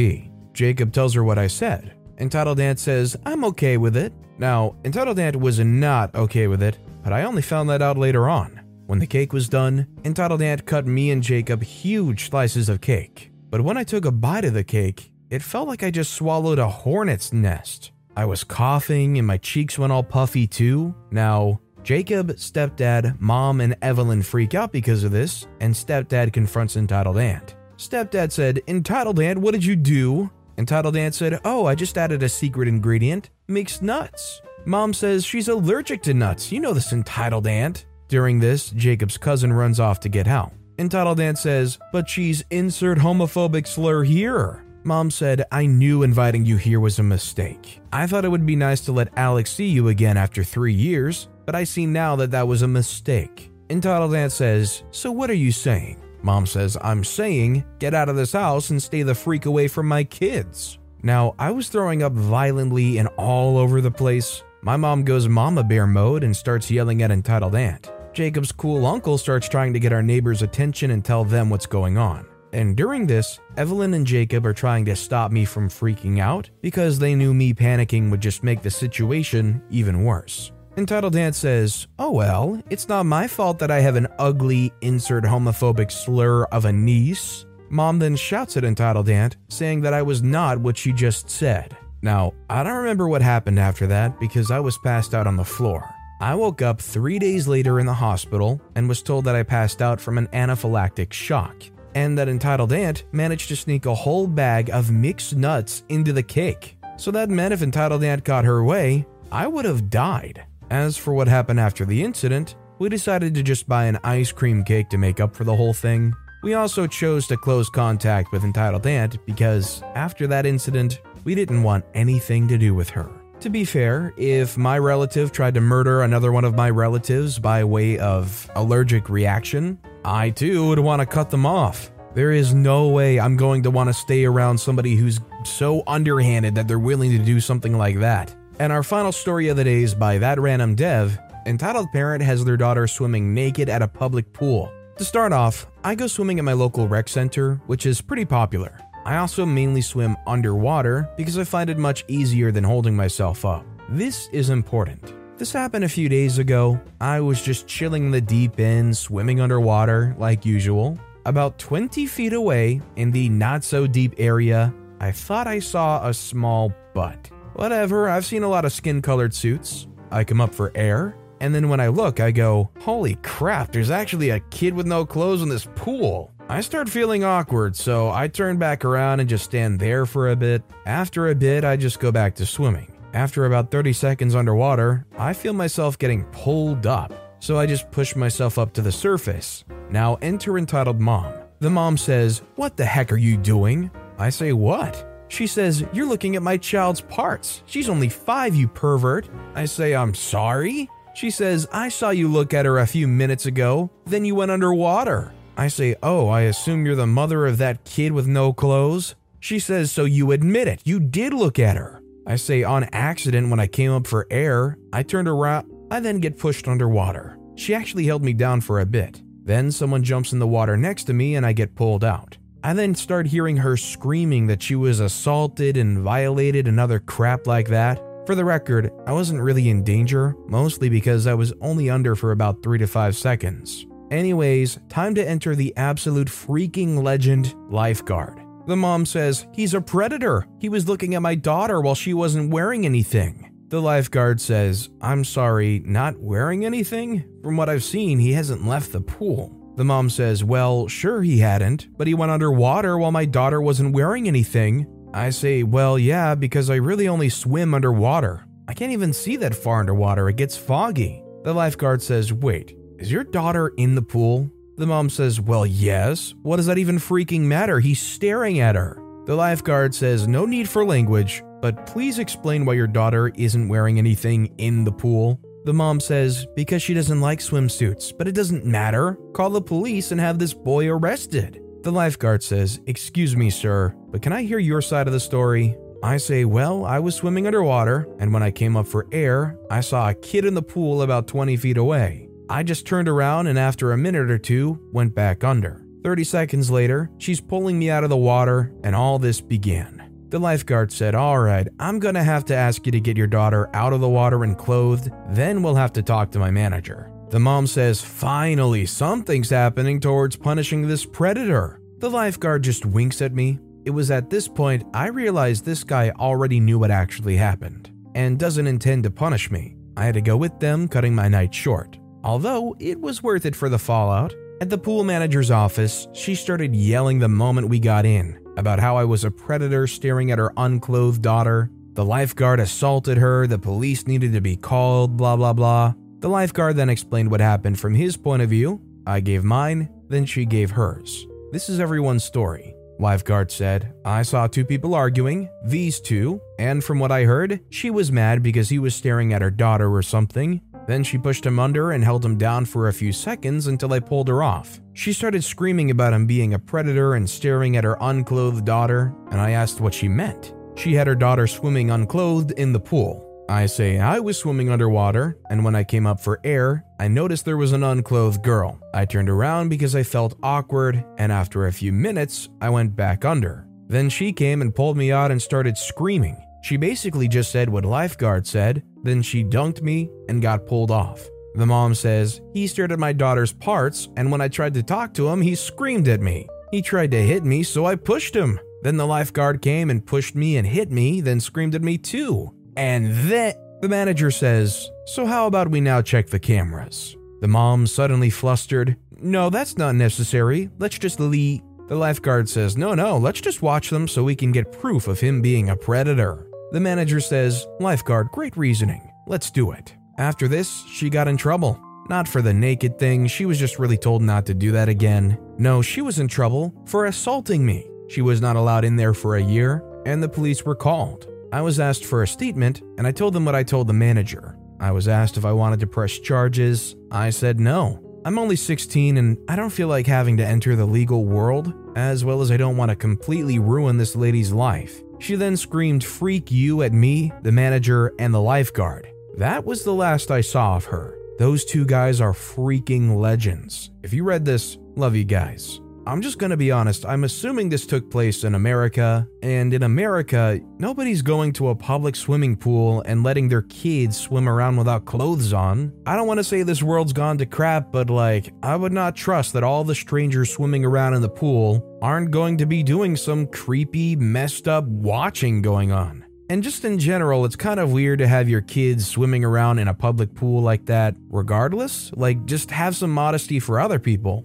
Jacob 0.52 0.92
tells 0.92 1.14
her 1.14 1.24
what 1.24 1.38
I 1.38 1.48
said. 1.48 1.94
Entitled 2.18 2.60
Aunt 2.60 2.78
says, 2.78 3.16
I'm 3.26 3.44
okay 3.46 3.76
with 3.76 3.96
it. 3.96 4.12
Now, 4.38 4.76
Entitled 4.84 5.18
Aunt 5.18 5.36
was 5.36 5.58
not 5.58 6.14
okay 6.14 6.46
with 6.46 6.62
it, 6.62 6.78
but 7.02 7.12
I 7.12 7.24
only 7.24 7.42
found 7.42 7.68
that 7.70 7.82
out 7.82 7.98
later 7.98 8.28
on. 8.28 8.60
When 8.86 8.98
the 8.98 9.06
cake 9.06 9.32
was 9.32 9.48
done, 9.48 9.86
Entitled 10.04 10.42
Aunt 10.42 10.66
cut 10.66 10.86
me 10.86 11.10
and 11.10 11.22
Jacob 11.22 11.62
huge 11.62 12.28
slices 12.28 12.68
of 12.68 12.80
cake. 12.80 13.32
But 13.50 13.62
when 13.62 13.76
I 13.76 13.84
took 13.84 14.04
a 14.04 14.12
bite 14.12 14.44
of 14.44 14.54
the 14.54 14.64
cake, 14.64 15.10
it 15.30 15.42
felt 15.42 15.66
like 15.66 15.82
I 15.82 15.90
just 15.90 16.12
swallowed 16.12 16.58
a 16.58 16.68
hornet's 16.68 17.32
nest. 17.32 17.90
I 18.14 18.26
was 18.26 18.44
coughing 18.44 19.16
and 19.16 19.26
my 19.26 19.38
cheeks 19.38 19.78
went 19.78 19.92
all 19.92 20.02
puffy 20.02 20.46
too. 20.46 20.94
Now, 21.10 21.60
Jacob, 21.82 22.28
stepdad, 22.32 23.20
mom, 23.20 23.60
and 23.60 23.76
Evelyn 23.82 24.22
freak 24.22 24.54
out 24.54 24.72
because 24.72 25.04
of 25.04 25.10
this, 25.10 25.46
and 25.60 25.74
stepdad 25.74 26.32
confronts 26.32 26.76
Entitled 26.76 27.18
Aunt. 27.18 27.56
Stepdad 27.76 28.30
said, 28.30 28.60
Entitled 28.68 29.18
Aunt, 29.18 29.40
what 29.40 29.52
did 29.52 29.64
you 29.64 29.74
do? 29.74 30.30
Entitled 30.58 30.96
Aunt 30.96 31.14
said, 31.14 31.40
Oh, 31.44 31.66
I 31.66 31.74
just 31.74 31.98
added 31.98 32.22
a 32.22 32.28
secret 32.28 32.68
ingredient 32.68 33.30
mixed 33.48 33.82
nuts. 33.82 34.40
Mom 34.64 34.92
says 34.92 35.24
she's 35.24 35.48
allergic 35.48 36.02
to 36.02 36.14
nuts. 36.14 36.52
You 36.52 36.60
know 36.60 36.72
this, 36.72 36.92
Entitled 36.92 37.46
Aunt. 37.46 37.86
During 38.08 38.38
this, 38.38 38.70
Jacob's 38.70 39.18
cousin 39.18 39.52
runs 39.52 39.80
off 39.80 39.98
to 40.00 40.08
get 40.08 40.26
help. 40.26 40.52
Entitled 40.78 41.18
Aunt 41.18 41.38
says, 41.38 41.78
But 41.92 42.08
she's 42.08 42.44
insert 42.50 42.98
homophobic 42.98 43.66
slur 43.66 44.04
here. 44.04 44.64
Mom 44.84 45.10
said, 45.10 45.44
I 45.52 45.66
knew 45.66 46.02
inviting 46.02 46.44
you 46.44 46.56
here 46.56 46.80
was 46.80 46.98
a 46.98 47.04
mistake. 47.04 47.80
I 47.92 48.06
thought 48.06 48.24
it 48.24 48.30
would 48.30 48.46
be 48.46 48.56
nice 48.56 48.80
to 48.82 48.92
let 48.92 49.16
Alex 49.16 49.52
see 49.52 49.68
you 49.68 49.88
again 49.88 50.16
after 50.16 50.42
three 50.42 50.74
years, 50.74 51.28
but 51.44 51.54
I 51.54 51.64
see 51.64 51.86
now 51.86 52.16
that 52.16 52.30
that 52.30 52.46
was 52.46 52.62
a 52.62 52.68
mistake. 52.68 53.50
Entitled 53.70 54.14
Aunt 54.14 54.32
says, 54.32 54.82
So 54.90 55.10
what 55.10 55.30
are 55.30 55.34
you 55.34 55.52
saying? 55.52 56.02
Mom 56.22 56.46
says, 56.46 56.76
I'm 56.82 57.04
saying, 57.04 57.64
get 57.78 57.94
out 57.94 58.08
of 58.08 58.16
this 58.16 58.32
house 58.32 58.70
and 58.70 58.82
stay 58.82 59.02
the 59.02 59.14
freak 59.14 59.46
away 59.46 59.66
from 59.68 59.88
my 59.88 60.04
kids. 60.04 60.78
Now, 61.02 61.34
I 61.38 61.50
was 61.50 61.68
throwing 61.68 62.02
up 62.02 62.12
violently 62.12 62.98
and 62.98 63.08
all 63.16 63.58
over 63.58 63.80
the 63.80 63.90
place. 63.90 64.44
My 64.62 64.76
mom 64.76 65.04
goes 65.04 65.28
mama 65.28 65.64
bear 65.64 65.86
mode 65.86 66.22
and 66.22 66.36
starts 66.36 66.70
yelling 66.70 67.02
at 67.02 67.10
Entitled 67.10 67.56
Aunt. 67.56 67.90
Jacob's 68.12 68.52
cool 68.52 68.86
uncle 68.86 69.18
starts 69.18 69.48
trying 69.48 69.72
to 69.72 69.80
get 69.80 69.92
our 69.92 70.02
neighbors' 70.02 70.42
attention 70.42 70.92
and 70.92 71.04
tell 71.04 71.24
them 71.24 71.50
what's 71.50 71.66
going 71.66 71.98
on. 71.98 72.26
And 72.52 72.76
during 72.76 73.06
this, 73.06 73.40
Evelyn 73.56 73.94
and 73.94 74.06
Jacob 74.06 74.44
are 74.44 74.52
trying 74.52 74.84
to 74.84 74.94
stop 74.94 75.32
me 75.32 75.46
from 75.46 75.70
freaking 75.70 76.20
out 76.20 76.50
because 76.60 76.98
they 76.98 77.14
knew 77.14 77.32
me 77.32 77.54
panicking 77.54 78.10
would 78.10 78.20
just 78.20 78.44
make 78.44 78.62
the 78.62 78.70
situation 78.70 79.62
even 79.70 80.04
worse. 80.04 80.52
Entitled 80.78 81.16
Aunt 81.16 81.34
says, 81.34 81.86
Oh 81.98 82.12
well, 82.12 82.62
it's 82.70 82.88
not 82.88 83.04
my 83.04 83.26
fault 83.26 83.58
that 83.58 83.70
I 83.70 83.80
have 83.80 83.96
an 83.96 84.08
ugly, 84.18 84.72
insert 84.80 85.24
homophobic 85.24 85.92
slur 85.92 86.44
of 86.44 86.64
a 86.64 86.72
niece. 86.72 87.44
Mom 87.68 87.98
then 87.98 88.16
shouts 88.16 88.56
at 88.56 88.64
Entitled 88.64 89.10
Aunt, 89.10 89.36
saying 89.50 89.82
that 89.82 89.92
I 89.92 90.00
was 90.00 90.22
not 90.22 90.58
what 90.58 90.78
she 90.78 90.92
just 90.92 91.28
said. 91.28 91.76
Now, 92.00 92.32
I 92.48 92.62
don't 92.62 92.76
remember 92.76 93.06
what 93.06 93.20
happened 93.20 93.58
after 93.58 93.86
that 93.88 94.18
because 94.18 94.50
I 94.50 94.60
was 94.60 94.78
passed 94.78 95.14
out 95.14 95.26
on 95.26 95.36
the 95.36 95.44
floor. 95.44 95.88
I 96.20 96.34
woke 96.34 96.62
up 96.62 96.80
three 96.80 97.18
days 97.18 97.46
later 97.46 97.78
in 97.78 97.84
the 97.84 97.92
hospital 97.92 98.58
and 98.74 98.88
was 98.88 99.02
told 99.02 99.26
that 99.26 99.36
I 99.36 99.42
passed 99.42 99.82
out 99.82 100.00
from 100.00 100.16
an 100.16 100.28
anaphylactic 100.28 101.12
shock, 101.12 101.64
and 101.94 102.16
that 102.16 102.28
Entitled 102.28 102.72
Aunt 102.72 103.04
managed 103.12 103.48
to 103.48 103.56
sneak 103.56 103.84
a 103.84 103.94
whole 103.94 104.26
bag 104.26 104.70
of 104.70 104.90
mixed 104.90 105.36
nuts 105.36 105.84
into 105.90 106.14
the 106.14 106.22
cake. 106.22 106.78
So 106.96 107.10
that 107.10 107.28
meant 107.28 107.52
if 107.52 107.62
Entitled 107.62 108.02
Aunt 108.02 108.24
got 108.24 108.46
her 108.46 108.64
way, 108.64 109.06
I 109.30 109.46
would 109.46 109.66
have 109.66 109.90
died. 109.90 110.44
As 110.72 110.96
for 110.96 111.12
what 111.12 111.28
happened 111.28 111.60
after 111.60 111.84
the 111.84 112.02
incident, 112.02 112.56
we 112.78 112.88
decided 112.88 113.34
to 113.34 113.42
just 113.42 113.68
buy 113.68 113.84
an 113.84 113.98
ice 114.04 114.32
cream 114.32 114.64
cake 114.64 114.88
to 114.88 114.96
make 114.96 115.20
up 115.20 115.36
for 115.36 115.44
the 115.44 115.54
whole 115.54 115.74
thing. 115.74 116.14
We 116.42 116.54
also 116.54 116.86
chose 116.86 117.26
to 117.26 117.36
close 117.36 117.68
contact 117.68 118.32
with 118.32 118.42
Entitled 118.42 118.86
Aunt 118.86 119.18
because 119.26 119.82
after 119.94 120.26
that 120.28 120.46
incident, 120.46 121.02
we 121.24 121.34
didn't 121.34 121.62
want 121.62 121.84
anything 121.92 122.48
to 122.48 122.56
do 122.56 122.74
with 122.74 122.88
her. 122.88 123.06
To 123.40 123.50
be 123.50 123.66
fair, 123.66 124.14
if 124.16 124.56
my 124.56 124.78
relative 124.78 125.30
tried 125.30 125.52
to 125.56 125.60
murder 125.60 126.04
another 126.04 126.32
one 126.32 126.46
of 126.46 126.54
my 126.54 126.70
relatives 126.70 127.38
by 127.38 127.62
way 127.64 127.98
of 127.98 128.50
allergic 128.56 129.10
reaction, 129.10 129.78
I 130.06 130.30
too 130.30 130.68
would 130.68 130.78
want 130.78 131.00
to 131.00 131.06
cut 131.06 131.28
them 131.28 131.44
off. 131.44 131.92
There 132.14 132.32
is 132.32 132.54
no 132.54 132.88
way 132.88 133.20
I'm 133.20 133.36
going 133.36 133.62
to 133.64 133.70
want 133.70 133.90
to 133.90 133.94
stay 133.94 134.24
around 134.24 134.56
somebody 134.56 134.96
who's 134.96 135.20
so 135.44 135.82
underhanded 135.86 136.54
that 136.54 136.66
they're 136.66 136.78
willing 136.78 137.10
to 137.10 137.18
do 137.18 137.40
something 137.40 137.76
like 137.76 137.98
that. 137.98 138.34
And 138.58 138.72
our 138.72 138.82
final 138.82 139.12
story 139.12 139.48
of 139.48 139.56
the 139.56 139.64
day 139.64 139.82
is 139.82 139.94
by 139.94 140.18
that 140.18 140.38
random 140.38 140.74
dev. 140.74 141.18
Entitled 141.46 141.90
parent 141.92 142.22
has 142.22 142.44
their 142.44 142.56
daughter 142.56 142.86
swimming 142.86 143.34
naked 143.34 143.68
at 143.68 143.82
a 143.82 143.88
public 143.88 144.32
pool. 144.32 144.72
To 144.98 145.04
start 145.04 145.32
off, 145.32 145.66
I 145.82 145.94
go 145.94 146.06
swimming 146.06 146.38
at 146.38 146.44
my 146.44 146.52
local 146.52 146.86
rec 146.86 147.08
center, 147.08 147.60
which 147.66 147.86
is 147.86 148.00
pretty 148.00 148.24
popular. 148.24 148.78
I 149.04 149.16
also 149.16 149.44
mainly 149.44 149.80
swim 149.80 150.16
underwater 150.26 151.08
because 151.16 151.38
I 151.38 151.44
find 151.44 151.68
it 151.68 151.78
much 151.78 152.04
easier 152.06 152.52
than 152.52 152.62
holding 152.62 152.94
myself 152.94 153.44
up. 153.44 153.64
This 153.88 154.28
is 154.32 154.50
important. 154.50 155.12
This 155.38 155.52
happened 155.52 155.84
a 155.84 155.88
few 155.88 156.08
days 156.08 156.38
ago. 156.38 156.80
I 157.00 157.18
was 157.20 157.42
just 157.42 157.66
chilling 157.66 158.04
in 158.04 158.10
the 158.12 158.20
deep 158.20 158.60
end, 158.60 158.96
swimming 158.96 159.40
underwater 159.40 160.14
like 160.18 160.46
usual. 160.46 160.98
about 161.24 161.58
20 161.58 162.06
feet 162.06 162.32
away 162.32 162.80
in 162.96 163.10
the 163.10 163.28
not 163.28 163.64
so 163.64 163.86
deep 163.86 164.14
area, 164.18 164.72
I 165.00 165.10
thought 165.12 165.46
I 165.46 165.58
saw 165.58 166.06
a 166.06 166.14
small 166.14 166.72
butt. 166.94 167.31
Whatever, 167.54 168.08
I've 168.08 168.24
seen 168.24 168.42
a 168.42 168.48
lot 168.48 168.64
of 168.64 168.72
skin 168.72 169.02
colored 169.02 169.34
suits. 169.34 169.86
I 170.10 170.24
come 170.24 170.40
up 170.40 170.54
for 170.54 170.72
air, 170.74 171.16
and 171.40 171.54
then 171.54 171.68
when 171.68 171.80
I 171.80 171.88
look, 171.88 172.20
I 172.20 172.30
go, 172.30 172.70
Holy 172.80 173.16
crap, 173.16 173.72
there's 173.72 173.90
actually 173.90 174.30
a 174.30 174.40
kid 174.40 174.74
with 174.74 174.86
no 174.86 175.04
clothes 175.04 175.42
in 175.42 175.48
this 175.48 175.68
pool. 175.74 176.32
I 176.48 176.60
start 176.60 176.88
feeling 176.88 177.24
awkward, 177.24 177.76
so 177.76 178.10
I 178.10 178.28
turn 178.28 178.58
back 178.58 178.84
around 178.84 179.20
and 179.20 179.28
just 179.28 179.44
stand 179.44 179.80
there 179.80 180.06
for 180.06 180.30
a 180.30 180.36
bit. 180.36 180.62
After 180.86 181.28
a 181.28 181.34
bit, 181.34 181.64
I 181.64 181.76
just 181.76 182.00
go 182.00 182.12
back 182.12 182.34
to 182.36 182.46
swimming. 182.46 182.92
After 183.14 183.44
about 183.44 183.70
30 183.70 183.92
seconds 183.92 184.34
underwater, 184.34 185.06
I 185.18 185.32
feel 185.34 185.52
myself 185.52 185.98
getting 185.98 186.24
pulled 186.26 186.86
up, 186.86 187.12
so 187.40 187.58
I 187.58 187.66
just 187.66 187.90
push 187.90 188.16
myself 188.16 188.58
up 188.58 188.72
to 188.74 188.82
the 188.82 188.92
surface. 188.92 189.64
Now 189.90 190.18
enter 190.22 190.58
entitled 190.58 191.00
mom. 191.00 191.32
The 191.60 191.70
mom 191.70 191.96
says, 191.96 192.42
What 192.56 192.76
the 192.76 192.84
heck 192.84 193.12
are 193.12 193.16
you 193.16 193.36
doing? 193.36 193.90
I 194.18 194.30
say, 194.30 194.52
What? 194.52 195.11
She 195.32 195.46
says, 195.46 195.82
You're 195.94 196.06
looking 196.06 196.36
at 196.36 196.42
my 196.42 196.58
child's 196.58 197.00
parts. 197.00 197.62
She's 197.64 197.88
only 197.88 198.10
five, 198.10 198.54
you 198.54 198.68
pervert. 198.68 199.30
I 199.54 199.64
say, 199.64 199.94
I'm 199.94 200.12
sorry? 200.12 200.90
She 201.14 201.30
says, 201.30 201.66
I 201.72 201.88
saw 201.88 202.10
you 202.10 202.28
look 202.28 202.52
at 202.52 202.66
her 202.66 202.78
a 202.78 202.86
few 202.86 203.08
minutes 203.08 203.46
ago, 203.46 203.90
then 204.04 204.26
you 204.26 204.34
went 204.34 204.50
underwater. 204.50 205.32
I 205.56 205.68
say, 205.68 205.96
Oh, 206.02 206.28
I 206.28 206.42
assume 206.42 206.84
you're 206.84 206.96
the 206.96 207.06
mother 207.06 207.46
of 207.46 207.56
that 207.58 207.84
kid 207.84 208.12
with 208.12 208.26
no 208.26 208.52
clothes? 208.52 209.14
She 209.40 209.58
says, 209.58 209.90
So 209.90 210.04
you 210.04 210.32
admit 210.32 210.68
it, 210.68 210.82
you 210.84 211.00
did 211.00 211.32
look 211.32 211.58
at 211.58 211.78
her. 211.78 212.02
I 212.26 212.36
say, 212.36 212.62
On 212.62 212.84
accident, 212.92 213.48
when 213.48 213.58
I 213.60 213.68
came 213.68 213.90
up 213.90 214.06
for 214.06 214.26
air, 214.30 214.76
I 214.92 215.02
turned 215.02 215.28
around, 215.28 215.66
I 215.90 216.00
then 216.00 216.20
get 216.20 216.38
pushed 216.38 216.68
underwater. 216.68 217.38
She 217.54 217.74
actually 217.74 218.04
held 218.04 218.22
me 218.22 218.34
down 218.34 218.60
for 218.60 218.80
a 218.80 218.86
bit. 218.86 219.22
Then 219.44 219.72
someone 219.72 220.02
jumps 220.02 220.34
in 220.34 220.40
the 220.40 220.46
water 220.46 220.76
next 220.76 221.04
to 221.04 221.14
me 221.14 221.36
and 221.36 221.46
I 221.46 221.54
get 221.54 221.74
pulled 221.74 222.04
out. 222.04 222.36
I 222.64 222.74
then 222.74 222.94
start 222.94 223.26
hearing 223.26 223.56
her 223.56 223.76
screaming 223.76 224.46
that 224.46 224.62
she 224.62 224.76
was 224.76 225.00
assaulted 225.00 225.76
and 225.76 225.98
violated 225.98 226.68
and 226.68 226.78
other 226.78 227.00
crap 227.00 227.46
like 227.46 227.68
that. 227.68 228.00
For 228.24 228.36
the 228.36 228.44
record, 228.44 228.92
I 229.04 229.12
wasn't 229.12 229.42
really 229.42 229.68
in 229.68 229.82
danger, 229.82 230.36
mostly 230.46 230.88
because 230.88 231.26
I 231.26 231.34
was 231.34 231.52
only 231.60 231.90
under 231.90 232.14
for 232.14 232.30
about 232.30 232.62
3 232.62 232.78
to 232.78 232.86
5 232.86 233.16
seconds. 233.16 233.84
Anyways, 234.12 234.78
time 234.88 235.14
to 235.16 235.28
enter 235.28 235.56
the 235.56 235.76
absolute 235.76 236.28
freaking 236.28 237.02
legend 237.02 237.54
lifeguard. 237.68 238.40
The 238.66 238.76
mom 238.76 239.06
says, 239.06 239.46
He's 239.52 239.74
a 239.74 239.80
predator. 239.80 240.46
He 240.60 240.68
was 240.68 240.88
looking 240.88 241.16
at 241.16 241.22
my 241.22 241.34
daughter 241.34 241.80
while 241.80 241.96
she 241.96 242.14
wasn't 242.14 242.52
wearing 242.52 242.86
anything. 242.86 243.50
The 243.68 243.80
lifeguard 243.80 244.40
says, 244.40 244.90
I'm 245.00 245.24
sorry, 245.24 245.80
not 245.84 246.20
wearing 246.20 246.64
anything? 246.64 247.24
From 247.42 247.56
what 247.56 247.68
I've 247.68 247.82
seen, 247.82 248.20
he 248.20 248.34
hasn't 248.34 248.66
left 248.66 248.92
the 248.92 249.00
pool. 249.00 249.61
The 249.76 249.84
mom 249.84 250.10
says, 250.10 250.44
Well, 250.44 250.88
sure 250.88 251.22
he 251.22 251.38
hadn't, 251.38 251.96
but 251.96 252.06
he 252.06 252.14
went 252.14 252.32
underwater 252.32 252.98
while 252.98 253.12
my 253.12 253.24
daughter 253.24 253.60
wasn't 253.60 253.94
wearing 253.94 254.28
anything. 254.28 254.86
I 255.14 255.30
say, 255.30 255.62
Well, 255.62 255.98
yeah, 255.98 256.34
because 256.34 256.70
I 256.70 256.76
really 256.76 257.08
only 257.08 257.28
swim 257.28 257.74
underwater. 257.74 258.44
I 258.68 258.74
can't 258.74 258.92
even 258.92 259.12
see 259.12 259.36
that 259.36 259.54
far 259.54 259.80
underwater, 259.80 260.28
it 260.28 260.36
gets 260.36 260.56
foggy. 260.56 261.22
The 261.44 261.54
lifeguard 261.54 262.02
says, 262.02 262.32
Wait, 262.32 262.76
is 262.98 263.10
your 263.10 263.24
daughter 263.24 263.72
in 263.76 263.94
the 263.94 264.02
pool? 264.02 264.50
The 264.76 264.86
mom 264.86 265.10
says, 265.10 265.40
Well, 265.40 265.66
yes. 265.66 266.34
What 266.42 266.56
does 266.56 266.66
that 266.66 266.78
even 266.78 266.98
freaking 266.98 267.42
matter? 267.42 267.80
He's 267.80 268.00
staring 268.00 268.60
at 268.60 268.74
her. 268.74 268.98
The 269.26 269.34
lifeguard 269.34 269.94
says, 269.94 270.28
No 270.28 270.46
need 270.46 270.68
for 270.68 270.84
language, 270.84 271.42
but 271.60 271.86
please 271.86 272.18
explain 272.18 272.64
why 272.64 272.74
your 272.74 272.86
daughter 272.86 273.32
isn't 273.36 273.68
wearing 273.68 273.98
anything 273.98 274.54
in 274.58 274.84
the 274.84 274.92
pool. 274.92 275.40
The 275.64 275.72
mom 275.72 276.00
says, 276.00 276.46
Because 276.56 276.82
she 276.82 276.94
doesn't 276.94 277.20
like 277.20 277.38
swimsuits, 277.38 278.16
but 278.16 278.26
it 278.26 278.34
doesn't 278.34 278.64
matter. 278.64 279.16
Call 279.32 279.50
the 279.50 279.62
police 279.62 280.10
and 280.10 280.20
have 280.20 280.38
this 280.38 280.54
boy 280.54 280.88
arrested. 280.88 281.62
The 281.82 281.92
lifeguard 281.92 282.42
says, 282.42 282.80
Excuse 282.86 283.36
me, 283.36 283.50
sir, 283.50 283.94
but 284.10 284.22
can 284.22 284.32
I 284.32 284.42
hear 284.42 284.58
your 284.58 284.82
side 284.82 285.06
of 285.06 285.12
the 285.12 285.20
story? 285.20 285.76
I 286.02 286.16
say, 286.16 286.44
Well, 286.44 286.84
I 286.84 286.98
was 286.98 287.14
swimming 287.14 287.46
underwater, 287.46 288.08
and 288.18 288.32
when 288.32 288.42
I 288.42 288.50
came 288.50 288.76
up 288.76 288.88
for 288.88 289.06
air, 289.12 289.56
I 289.70 289.80
saw 289.80 290.08
a 290.08 290.14
kid 290.14 290.44
in 290.44 290.54
the 290.54 290.62
pool 290.62 291.02
about 291.02 291.28
20 291.28 291.56
feet 291.56 291.76
away. 291.76 292.28
I 292.48 292.64
just 292.64 292.86
turned 292.86 293.08
around 293.08 293.46
and 293.46 293.58
after 293.58 293.92
a 293.92 293.96
minute 293.96 294.30
or 294.30 294.38
two, 294.38 294.80
went 294.92 295.14
back 295.14 295.44
under. 295.44 295.86
30 296.02 296.24
seconds 296.24 296.70
later, 296.70 297.08
she's 297.18 297.40
pulling 297.40 297.78
me 297.78 297.88
out 297.88 298.02
of 298.02 298.10
the 298.10 298.16
water, 298.16 298.72
and 298.82 298.96
all 298.96 299.20
this 299.20 299.40
began. 299.40 300.01
The 300.32 300.38
lifeguard 300.38 300.90
said, 300.90 301.14
Alright, 301.14 301.68
I'm 301.78 301.98
gonna 301.98 302.24
have 302.24 302.46
to 302.46 302.56
ask 302.56 302.86
you 302.86 302.92
to 302.92 303.00
get 303.00 303.18
your 303.18 303.26
daughter 303.26 303.68
out 303.74 303.92
of 303.92 304.00
the 304.00 304.08
water 304.08 304.44
and 304.44 304.56
clothed, 304.56 305.10
then 305.28 305.62
we'll 305.62 305.74
have 305.74 305.92
to 305.92 306.02
talk 306.02 306.30
to 306.30 306.38
my 306.38 306.50
manager. 306.50 307.12
The 307.28 307.38
mom 307.38 307.66
says, 307.66 308.00
Finally, 308.00 308.86
something's 308.86 309.50
happening 309.50 310.00
towards 310.00 310.36
punishing 310.36 310.88
this 310.88 311.04
predator. 311.04 311.82
The 311.98 312.08
lifeguard 312.08 312.64
just 312.64 312.86
winks 312.86 313.20
at 313.20 313.34
me. 313.34 313.58
It 313.84 313.90
was 313.90 314.10
at 314.10 314.30
this 314.30 314.48
point 314.48 314.84
I 314.94 315.08
realized 315.08 315.66
this 315.66 315.84
guy 315.84 316.12
already 316.18 316.60
knew 316.60 316.78
what 316.78 316.90
actually 316.90 317.36
happened 317.36 317.90
and 318.14 318.38
doesn't 318.38 318.66
intend 318.66 319.02
to 319.02 319.10
punish 319.10 319.50
me. 319.50 319.76
I 319.98 320.06
had 320.06 320.14
to 320.14 320.22
go 320.22 320.38
with 320.38 320.58
them, 320.60 320.88
cutting 320.88 321.14
my 321.14 321.28
night 321.28 321.54
short. 321.54 321.98
Although 322.24 322.74
it 322.80 322.98
was 322.98 323.22
worth 323.22 323.44
it 323.44 323.54
for 323.54 323.68
the 323.68 323.78
fallout, 323.78 324.34
at 324.62 324.70
the 324.70 324.78
pool 324.78 325.04
manager's 325.04 325.50
office, 325.50 326.08
she 326.14 326.34
started 326.34 326.74
yelling 326.74 327.18
the 327.18 327.28
moment 327.28 327.68
we 327.68 327.78
got 327.78 328.06
in 328.06 328.41
about 328.56 328.80
how 328.80 328.96
I 328.96 329.04
was 329.04 329.24
a 329.24 329.30
predator 329.30 329.86
staring 329.86 330.30
at 330.30 330.38
her 330.38 330.52
unclothed 330.56 331.22
daughter. 331.22 331.70
The 331.94 332.04
lifeguard 332.04 332.60
assaulted 332.60 333.18
her, 333.18 333.46
the 333.46 333.58
police 333.58 334.06
needed 334.06 334.32
to 334.32 334.40
be 334.40 334.56
called, 334.56 335.16
blah 335.16 335.36
blah 335.36 335.52
blah. 335.52 335.94
The 336.20 336.28
lifeguard 336.28 336.76
then 336.76 336.88
explained 336.88 337.30
what 337.30 337.40
happened 337.40 337.78
from 337.78 337.94
his 337.94 338.16
point 338.16 338.42
of 338.42 338.50
view. 338.50 338.80
I 339.06 339.20
gave 339.20 339.44
mine, 339.44 339.90
then 340.08 340.24
she 340.24 340.44
gave 340.44 340.70
hers. 340.70 341.26
This 341.50 341.68
is 341.68 341.80
everyone's 341.80 342.24
story. 342.24 342.74
Lifeguard 342.98 343.50
said, 343.50 343.92
I 344.04 344.22
saw 344.22 344.46
two 344.46 344.64
people 344.64 344.94
arguing, 344.94 345.48
these 345.64 346.00
two, 346.00 346.40
and 346.58 346.84
from 346.84 347.00
what 347.00 347.10
I 347.10 347.24
heard, 347.24 347.60
she 347.70 347.90
was 347.90 348.12
mad 348.12 348.42
because 348.42 348.68
he 348.68 348.78
was 348.78 348.94
staring 348.94 349.32
at 349.32 349.42
her 349.42 349.50
daughter 349.50 349.92
or 349.92 350.02
something, 350.02 350.60
then 350.86 351.04
she 351.04 351.18
pushed 351.18 351.46
him 351.46 351.58
under 351.58 351.92
and 351.92 352.02
held 352.02 352.24
him 352.24 352.36
down 352.36 352.64
for 352.64 352.88
a 352.88 352.92
few 352.92 353.12
seconds 353.12 353.66
until 353.66 353.92
I 353.92 354.00
pulled 354.00 354.28
her 354.28 354.42
off. 354.42 354.80
She 354.94 355.12
started 355.12 355.44
screaming 355.44 355.90
about 355.90 356.12
him 356.12 356.26
being 356.26 356.54
a 356.54 356.58
predator 356.58 357.14
and 357.14 357.28
staring 357.28 357.76
at 357.76 357.84
her 357.84 357.96
unclothed 358.00 358.64
daughter, 358.64 359.14
and 359.30 359.40
I 359.40 359.50
asked 359.50 359.80
what 359.80 359.94
she 359.94 360.08
meant. 360.08 360.54
She 360.74 360.94
had 360.94 361.06
her 361.06 361.14
daughter 361.14 361.46
swimming 361.46 361.90
unclothed 361.90 362.52
in 362.52 362.72
the 362.72 362.80
pool. 362.80 363.28
I 363.48 363.66
say 363.66 363.98
I 363.98 364.18
was 364.20 364.38
swimming 364.38 364.70
underwater, 364.70 365.38
and 365.50 365.64
when 365.64 365.74
I 365.74 365.84
came 365.84 366.06
up 366.06 366.20
for 366.20 366.40
air, 366.44 366.84
I 366.98 367.08
noticed 367.08 367.44
there 367.44 367.56
was 367.56 367.72
an 367.72 367.82
unclothed 367.82 368.42
girl. 368.42 368.80
I 368.94 369.04
turned 369.04 369.28
around 369.28 369.68
because 369.68 369.94
I 369.94 370.04
felt 370.04 370.38
awkward, 370.42 371.04
and 371.18 371.30
after 371.30 371.66
a 371.66 371.72
few 371.72 371.92
minutes, 371.92 372.48
I 372.60 372.70
went 372.70 372.96
back 372.96 373.24
under. 373.24 373.66
Then 373.88 374.08
she 374.08 374.32
came 374.32 374.62
and 374.62 374.74
pulled 374.74 374.96
me 374.96 375.12
out 375.12 375.30
and 375.30 375.42
started 375.42 375.76
screaming. 375.76 376.42
She 376.62 376.76
basically 376.76 377.28
just 377.28 377.50
said 377.50 377.68
what 377.68 377.84
lifeguard 377.84 378.46
said, 378.46 378.82
then 379.02 379.20
she 379.20 379.44
dunked 379.44 379.82
me 379.82 380.10
and 380.28 380.40
got 380.40 380.66
pulled 380.66 380.90
off. 380.90 381.28
The 381.54 381.66
mom 381.66 381.94
says, 381.94 382.40
He 382.54 382.66
stared 382.66 382.92
at 382.92 382.98
my 382.98 383.12
daughter's 383.12 383.52
parts, 383.52 384.08
and 384.16 384.30
when 384.30 384.40
I 384.40 384.48
tried 384.48 384.74
to 384.74 384.82
talk 384.82 385.12
to 385.14 385.28
him, 385.28 385.40
he 385.40 385.54
screamed 385.54 386.08
at 386.08 386.20
me. 386.20 386.46
He 386.70 386.80
tried 386.80 387.10
to 387.10 387.22
hit 387.22 387.44
me, 387.44 387.62
so 387.62 387.84
I 387.84 387.96
pushed 387.96 388.34
him. 388.34 388.58
Then 388.82 388.96
the 388.96 389.06
lifeguard 389.06 389.60
came 389.60 389.90
and 389.90 390.06
pushed 390.06 390.34
me 390.34 390.56
and 390.56 390.66
hit 390.66 390.90
me, 390.90 391.20
then 391.20 391.40
screamed 391.40 391.74
at 391.74 391.82
me 391.82 391.98
too. 391.98 392.54
And 392.76 393.12
then 393.28 393.54
the 393.80 393.88
manager 393.88 394.30
says, 394.30 394.88
So 395.06 395.26
how 395.26 395.46
about 395.46 395.70
we 395.70 395.80
now 395.80 396.00
check 396.00 396.28
the 396.28 396.38
cameras? 396.38 397.16
The 397.40 397.48
mom 397.48 397.86
suddenly 397.86 398.30
flustered, 398.30 398.96
No, 399.20 399.50
that's 399.50 399.76
not 399.76 399.94
necessary. 399.94 400.70
Let's 400.78 400.98
just 400.98 401.20
leave. 401.20 401.60
The 401.88 401.96
lifeguard 401.96 402.48
says, 402.48 402.78
No, 402.78 402.94
no, 402.94 403.18
let's 403.18 403.40
just 403.40 403.60
watch 403.60 403.90
them 403.90 404.08
so 404.08 404.24
we 404.24 404.36
can 404.36 404.52
get 404.52 404.72
proof 404.72 405.08
of 405.08 405.20
him 405.20 405.42
being 405.42 405.68
a 405.68 405.76
predator. 405.76 406.46
The 406.72 406.80
manager 406.80 407.20
says, 407.20 407.66
Lifeguard, 407.80 408.30
great 408.32 408.56
reasoning. 408.56 409.12
Let's 409.26 409.50
do 409.50 409.72
it. 409.72 409.94
After 410.16 410.48
this, 410.48 410.84
she 410.86 411.10
got 411.10 411.28
in 411.28 411.36
trouble. 411.36 411.78
Not 412.08 412.26
for 412.26 412.40
the 412.40 412.54
naked 412.54 412.98
thing, 412.98 413.26
she 413.26 413.44
was 413.44 413.58
just 413.58 413.78
really 413.78 413.98
told 413.98 414.22
not 414.22 414.46
to 414.46 414.54
do 414.54 414.72
that 414.72 414.88
again. 414.88 415.38
No, 415.58 415.82
she 415.82 416.00
was 416.00 416.18
in 416.18 416.28
trouble 416.28 416.72
for 416.86 417.04
assaulting 417.04 417.64
me. 417.64 417.86
She 418.08 418.22
was 418.22 418.40
not 418.40 418.56
allowed 418.56 418.86
in 418.86 418.96
there 418.96 419.12
for 419.12 419.36
a 419.36 419.42
year, 419.42 419.84
and 420.06 420.22
the 420.22 420.28
police 420.30 420.64
were 420.64 420.74
called. 420.74 421.28
I 421.52 421.60
was 421.60 421.78
asked 421.78 422.06
for 422.06 422.22
a 422.22 422.26
statement, 422.26 422.80
and 422.96 423.06
I 423.06 423.12
told 423.12 423.34
them 423.34 423.44
what 423.44 423.54
I 423.54 423.62
told 423.62 423.86
the 423.86 423.92
manager. 423.92 424.56
I 424.80 424.92
was 424.92 425.08
asked 425.08 425.36
if 425.36 425.44
I 425.44 425.52
wanted 425.52 425.80
to 425.80 425.86
press 425.86 426.18
charges. 426.18 426.96
I 427.10 427.28
said 427.28 427.60
no. 427.60 428.00
I'm 428.24 428.38
only 428.38 428.56
16 428.56 429.16
and 429.16 429.36
I 429.48 429.56
don't 429.56 429.70
feel 429.70 429.88
like 429.88 430.06
having 430.06 430.36
to 430.38 430.46
enter 430.46 430.74
the 430.74 430.86
legal 430.86 431.24
world, 431.24 431.74
as 431.96 432.24
well 432.24 432.40
as 432.40 432.50
I 432.50 432.56
don't 432.56 432.76
want 432.76 432.90
to 432.90 432.96
completely 432.96 433.58
ruin 433.58 433.98
this 433.98 434.16
lady's 434.16 434.52
life. 434.52 435.02
She 435.22 435.36
then 435.36 435.56
screamed, 435.56 436.02
Freak 436.02 436.50
you 436.50 436.82
at 436.82 436.92
me, 436.92 437.32
the 437.42 437.52
manager, 437.52 438.12
and 438.18 438.34
the 438.34 438.40
lifeguard. 438.40 439.08
That 439.36 439.64
was 439.64 439.84
the 439.84 439.94
last 439.94 440.32
I 440.32 440.40
saw 440.40 440.74
of 440.74 440.86
her. 440.86 441.16
Those 441.38 441.64
two 441.64 441.86
guys 441.86 442.20
are 442.20 442.32
freaking 442.32 443.16
legends. 443.16 443.92
If 444.02 444.12
you 444.12 444.24
read 444.24 444.44
this, 444.44 444.78
love 444.96 445.14
you 445.14 445.22
guys. 445.22 445.81
I'm 446.04 446.20
just 446.20 446.38
gonna 446.38 446.56
be 446.56 446.72
honest, 446.72 447.06
I'm 447.06 447.22
assuming 447.22 447.68
this 447.68 447.86
took 447.86 448.10
place 448.10 448.42
in 448.42 448.56
America, 448.56 449.28
and 449.40 449.72
in 449.72 449.84
America, 449.84 450.60
nobody's 450.78 451.22
going 451.22 451.52
to 451.54 451.68
a 451.68 451.76
public 451.76 452.16
swimming 452.16 452.56
pool 452.56 453.02
and 453.06 453.22
letting 453.22 453.48
their 453.48 453.62
kids 453.62 454.18
swim 454.18 454.48
around 454.48 454.76
without 454.76 455.04
clothes 455.04 455.52
on. 455.52 455.92
I 456.04 456.16
don't 456.16 456.26
wanna 456.26 456.42
say 456.42 456.64
this 456.64 456.82
world's 456.82 457.12
gone 457.12 457.38
to 457.38 457.46
crap, 457.46 457.92
but 457.92 458.10
like, 458.10 458.52
I 458.64 458.74
would 458.74 458.92
not 458.92 459.14
trust 459.14 459.52
that 459.52 459.62
all 459.62 459.84
the 459.84 459.94
strangers 459.94 460.50
swimming 460.50 460.84
around 460.84 461.14
in 461.14 461.22
the 461.22 461.28
pool 461.28 461.88
aren't 462.02 462.32
going 462.32 462.56
to 462.56 462.66
be 462.66 462.82
doing 462.82 463.14
some 463.14 463.46
creepy, 463.46 464.16
messed 464.16 464.66
up 464.66 464.84
watching 464.86 465.62
going 465.62 465.92
on. 465.92 466.24
And 466.50 466.64
just 466.64 466.84
in 466.84 466.98
general, 466.98 467.44
it's 467.44 467.56
kind 467.56 467.78
of 467.80 467.92
weird 467.92 468.18
to 468.18 468.26
have 468.26 468.48
your 468.48 468.60
kids 468.60 469.06
swimming 469.06 469.44
around 469.44 469.78
in 469.78 469.88
a 469.88 469.94
public 469.94 470.34
pool 470.34 470.60
like 470.62 470.84
that, 470.86 471.14
regardless. 471.30 472.10
Like, 472.14 472.44
just 472.44 472.70
have 472.72 472.94
some 472.94 473.10
modesty 473.10 473.58
for 473.58 473.80
other 473.80 473.98
people. 473.98 474.44